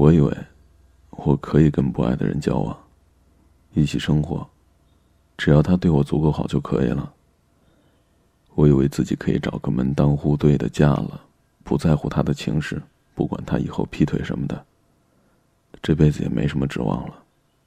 [0.00, 0.34] 我以为
[1.10, 2.74] 我可以跟不爱的人交往，
[3.74, 4.48] 一起生活，
[5.36, 7.12] 只要他对我足够好就可以了。
[8.54, 11.20] 我以为自己可以找个门当户对的嫁了，
[11.62, 12.80] 不在乎他的情史，
[13.14, 14.64] 不管他以后劈腿什么的。
[15.82, 17.22] 这辈子也没什么指望了，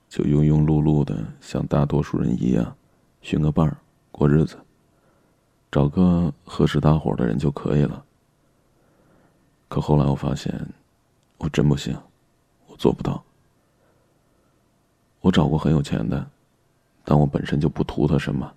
[0.10, 2.76] 就庸庸碌碌的像大多数人一样，
[3.22, 3.78] 寻个伴儿
[4.12, 4.58] 过日子，
[5.72, 8.04] 找个合适搭伙的人就可以了。
[9.68, 10.52] 可后来我发现，
[11.38, 11.96] 我真不行，
[12.84, 13.24] 做不到。
[15.22, 16.30] 我找过很有钱的，
[17.06, 18.54] 但我本身就不图他什么。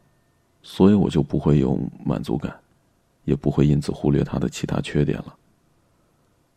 [0.65, 2.59] 所以我就不会有满足感，
[3.23, 5.39] 也不会因此忽略他的其他缺点了。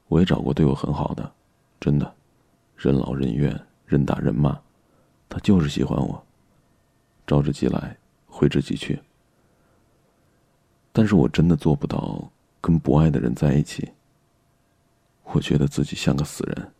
[0.07, 1.31] 我也找过对我很好的，
[1.79, 2.11] 真的，
[2.75, 3.55] 任劳任怨，
[3.85, 4.59] 任打任骂，
[5.29, 6.25] 他就是喜欢我。
[7.27, 8.99] 招之即来，挥之即去。
[10.91, 13.91] 但是我真的做不到跟不爱的人在一起。
[15.25, 16.71] 我觉得自己像个死人。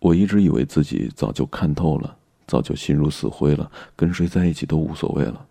[0.00, 2.16] 我一直以为自己早就看透了。
[2.46, 5.46] 早就心如死灰了，跟谁在一起都无所谓了。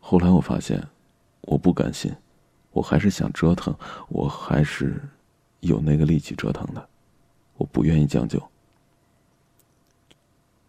[0.00, 0.82] 后来我发现，
[1.42, 2.10] 我不甘心，
[2.70, 3.76] 我还是想折腾，
[4.08, 4.98] 我还是
[5.60, 6.88] 有那个力气折腾的，
[7.58, 8.42] 我不愿意将就。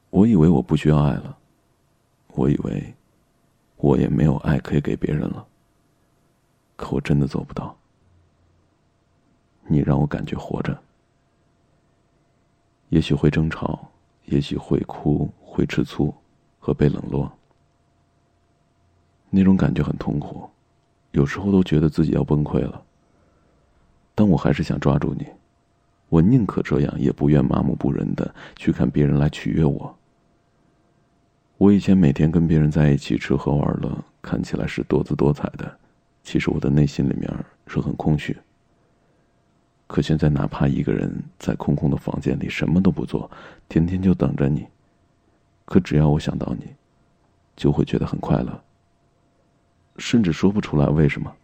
[0.10, 1.38] 我以为我不需要爱了，
[2.34, 2.94] 我以为
[3.78, 5.48] 我也没有爱可以给别人了。
[6.76, 7.74] 可我真的做不到。
[9.68, 10.78] 你让我感觉活着，
[12.90, 13.88] 也许会争吵。
[14.26, 16.14] 也许会哭，会吃醋，
[16.60, 17.32] 和被冷落。
[19.32, 20.48] 那种感觉很痛苦，
[21.14, 22.80] 有时候都觉得自己要崩溃了。
[24.14, 25.26] 但我还是想抓住你，
[26.10, 29.98] 我宁可这样，也不愿麻木不仁的去看别人来取悦我。
[31.58, 35.76] 我以前每天跟别人在一起吃喝玩乐，看起来是多姿多彩的，
[36.22, 37.34] 其实我的内心里面
[37.66, 38.38] 是很空虚。
[39.90, 43.30] 可现在，哪怕一个人在空空的房间里什么都不做，
[43.68, 44.68] 天天就等着你，
[45.66, 46.68] 可只要我想到你，
[47.56, 48.64] 就会觉得很快乐，
[49.98, 51.36] 甚至说不出来为什么。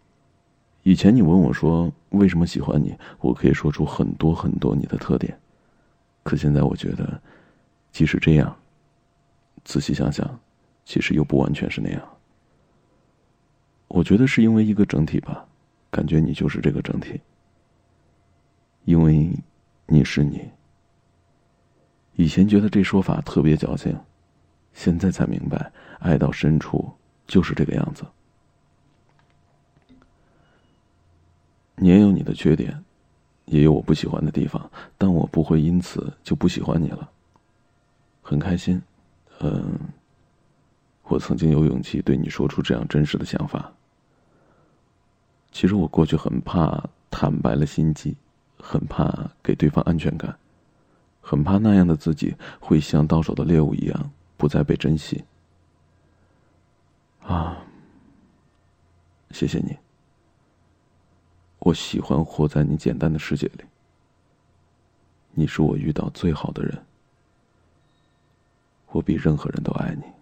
[0.83, 5.35] 以前你问我说为什么喜欢你，我可以说出很多很多你的特点，
[6.21, 7.19] 可现在我觉得，
[7.91, 8.55] 即使这样，
[9.63, 10.39] 仔细想想，
[10.85, 12.01] 其实又不完全是那样。
[13.87, 15.43] 我觉得是因为一个整体吧，
[15.89, 17.19] 感觉你就是这个整体。
[18.85, 19.29] 因为
[19.87, 20.49] 你是你。
[22.15, 23.93] 以前觉得这说法特别矫情，
[24.73, 26.89] 现在才明白，爱到深处
[27.27, 28.05] 就是这个样子。
[31.75, 32.81] 你也有你的缺点，
[33.45, 37.11] 也有我不喜欢的地方，但我不会因此就不喜欢你了。
[38.21, 38.81] 很开心，
[39.39, 39.77] 嗯，
[41.03, 43.73] 我曾经有勇气对你说出这样真实的想法。
[45.51, 46.81] 其实我过去很怕
[47.11, 48.15] 坦白了心机。
[48.67, 50.35] 很怕给对方安全感，
[51.21, 55.23] 很怕那样的自己会像到手的猎物一样不再被珍惜。
[57.21, 57.63] 啊，
[59.29, 59.77] 谢谢你。
[61.59, 63.63] 我喜欢活在你简单的世界里。
[65.35, 66.83] 你是我遇到最好的人，
[68.87, 70.14] 我比任何人都爱你。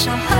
[0.00, 0.39] 伤害。